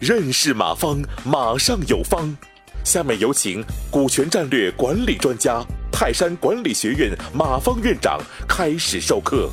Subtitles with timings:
[0.00, 2.36] 认识马方，马上有方。
[2.84, 9.50] 下面有请股权战略管理专家、泰山管理学院马方院长开始授课。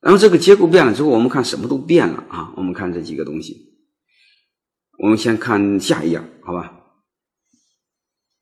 [0.00, 2.52] 然后这个结构变了之后，我们看什么都变了啊！
[2.56, 3.56] 我们看这几个东西。
[4.98, 6.72] 我们先看下一页，好吧？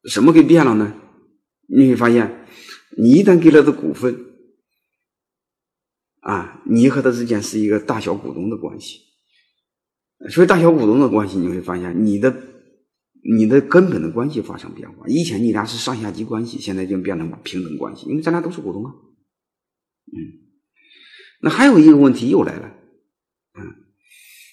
[0.09, 0.95] 什么给变了呢？
[1.69, 2.47] 你会发现，
[2.99, 4.30] 你一旦给了的股份，
[6.21, 9.01] 啊，你和他之间是一个大小股东的关系。
[10.29, 12.35] 所以大小股东的关系，你会发现你的
[13.37, 15.09] 你的根本的关系发生变化。
[15.09, 18.93] 以前你俩是上下级关系，现在就变成平等关系，因为咱俩都是股东啊。
[20.13, 20.19] 嗯，
[21.41, 22.75] 那还有一个问题又来了，
[23.59, 23.65] 嗯，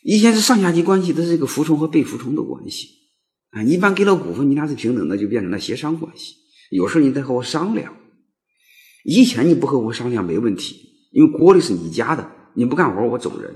[0.04, 2.88] 以前是上下级关系，它是一个服从和被服从的关系
[3.49, 3.62] 啊。
[3.63, 6.35] 一般给了股份，你俩是平等的，就变成了协商关系。
[6.71, 7.98] 有事你得和我商量。
[9.04, 13.55] 以前你不和我商量没问题，因为锅里是你家的，你不干活我走人。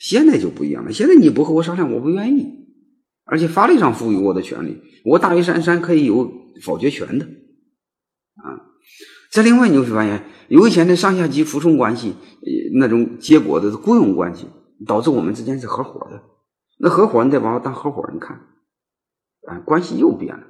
[0.00, 2.66] 现在就不一样了，现在你不和我商量，我不愿意，
[3.24, 6.28] 而且法律上赋予我的权利，我大于三三可以有
[6.64, 7.24] 否决权的，
[8.42, 8.74] 啊，
[9.30, 12.16] 再另外你会发现，有以前的上下级服从关系，
[12.74, 14.48] 那种结果的雇佣关系，
[14.84, 16.20] 导致我们之间是合伙的，
[16.80, 18.36] 那合伙你得把我当合伙人看，
[19.46, 20.44] 啊，关系又变了。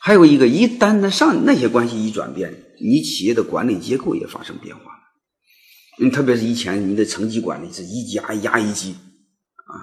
[0.00, 4.98] 还有一个，一旦那上那些关系一转变，你企业的管理结构也发生变化了。
[6.00, 9.74] 嗯，特别是以前你的层级管理是一级压一级，啊，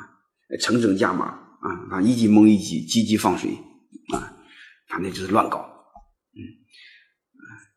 [0.62, 3.52] 层层加码，啊啊，一级蒙一级，积极放水，
[4.14, 4.34] 啊，
[4.88, 5.60] 反正就是乱搞，
[6.34, 6.40] 嗯，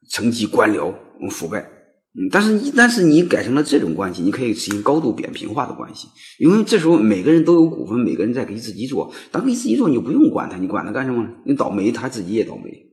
[0.09, 0.95] 层级官僚
[1.31, 1.69] 腐败，
[2.15, 11.31] 嗯，但是一旦是你改成了这种关系，你可以实行高度扁平化的关系，因为这时候每个人都有股份，每个人在给自己做，当给自己做，你就不用管他，你管他干什么呢？
[11.45, 12.87] 你倒霉，他自己也倒霉，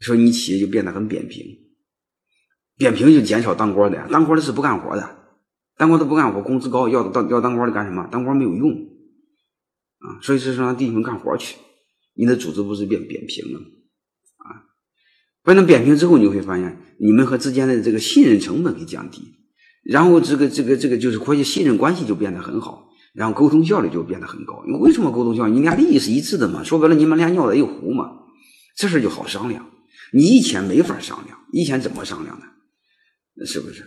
[0.00, 1.44] 所以你企业就变得很扁平。
[2.76, 5.16] 扁平就减少当官的呀，当官的是不干活的，
[5.76, 8.08] 当官的不干活，工资高，要当要当官的干什么？
[8.12, 11.56] 当官没有用啊，所以是让弟兄们干活去，
[12.14, 13.66] 你的组织不是变扁平了吗？
[15.48, 19.22] 变成扁平之后，你会发现你们和之间的这个信任成本会降低，
[19.82, 24.62] 然后这个这个这个就是关系信任关系就变得很好，然后沟通效率就变得很高。
[24.66, 25.52] 因为为什么沟通效率？
[25.52, 26.62] 你俩利益是一致的嘛？
[26.62, 28.10] 说白了，你们俩尿在一壶嘛，
[28.76, 29.64] 这事就好商量。
[30.12, 32.44] 你以前没法商量，以前怎么商量呢？
[33.46, 33.84] 是不是？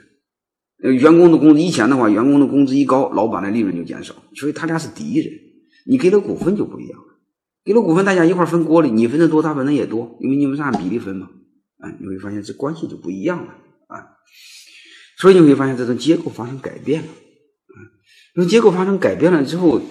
[0.95, 5.31] 员工的工资以前的话，员工的工资一高，老板的利润就减少，所以他俩是敌人。
[5.85, 7.19] 你给了股份就不一样了，
[7.63, 11.29] 给了股份，大家一块分锅里，你分的多，他分的也多，因为你们是按比例分嘛。
[11.81, 13.53] 啊，你会发现这关系就不一样了
[13.87, 14.17] 啊。
[15.17, 17.77] 所以你会发现这种结构发生改变了啊。
[18.35, 19.83] 那结构发生改变了之后，呃，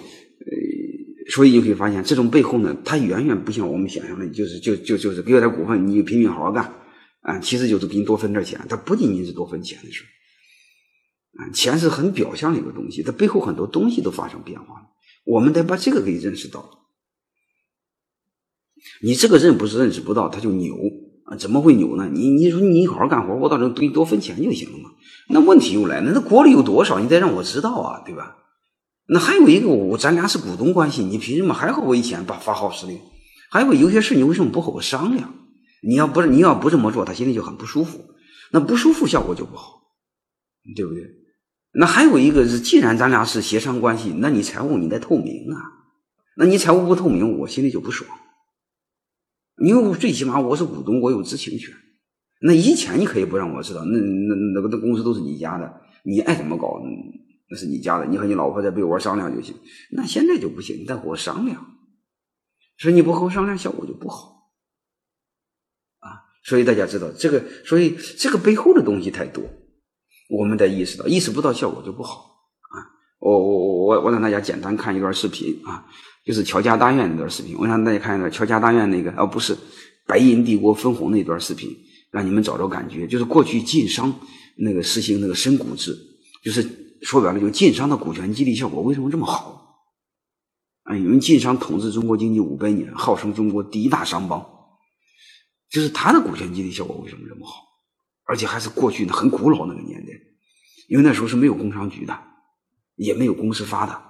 [1.30, 6.74] 所以你会发现这种背后呢，它远远不像我们想象的，就是就就就是给我点股份，你就拼命好好干。
[7.20, 10.04] 啊，其实就是给你多分点钱，它不仅仅是多分钱的事
[11.34, 14.86] 啊，钱是很表象的一个东西，它背后很多东西都发生变化了。
[15.24, 16.88] 我们得把这个给认识到。
[19.02, 20.74] 你这个认不是认识不到，他就牛
[21.36, 22.08] 怎么会牛呢？
[22.12, 24.90] 你你说你好好干活，我到时候给你多分钱就行了嘛？
[25.28, 26.98] 那问题又来了，那锅里有多少？
[26.98, 28.36] 你得让我知道啊，对吧？
[29.06, 32.98] 那还有一个，我咱俩是股东关系，你凭什么还和我一起把发号施令？
[33.50, 35.34] 还有有些事，你为什么不和我商量？
[35.82, 38.04] 你要不是你要不这么做，他心里就很不舒服，
[38.52, 39.80] 那不舒服效果就不好，
[40.76, 41.02] 对不对？
[41.72, 45.62] 那还有一个是，既然咱俩是协商关系，那你财务你得透明啊，
[46.36, 48.10] 那你财务不透明，我心里就不爽。
[49.60, 51.74] 因为最起码我是股东，我有知情权。
[52.42, 56.80] 那以前你可以不让我知道，那那那个那公司都是你家的，你爱怎么搞，
[57.50, 59.54] 那是你家的，你和你老婆在被窝商量就行。
[59.92, 61.64] 那现在就不行，你得和我商量，
[62.78, 64.50] 所以你不和我商量，效果就不好
[65.98, 66.24] 啊。
[66.42, 69.44] 所以大家知道这个，所以这个背后的东西太多，
[70.30, 72.14] 我们得意识到，意识不到效果就不好
[72.70, 72.80] 啊！
[73.18, 75.84] 我我我我我让大家简单看一段视频啊，
[76.30, 77.56] 就是乔家大院那段视频。
[77.58, 79.58] 我想大家看一段乔家大院那个，哦不是
[80.06, 81.76] 白银帝国分红那段视频，
[82.12, 83.04] 让你们找着感觉。
[83.04, 84.14] 就是过去晋商
[84.56, 85.92] 那个实行那个深股制，
[86.44, 86.62] 就是
[87.02, 89.82] 说白了，就晋商的股权激励效果为什么这么好？
[90.84, 94.40] 啊，因为晋商统治中国经济五百年，号称中国第一大商帮。
[95.68, 97.54] 就是他的股权激励效果为什么这么好？
[98.28, 100.12] 而且还是过去的很古老那个年代，
[100.88, 102.16] 因为那时候是没有工商局的，
[102.94, 104.09] 也没有公司发的。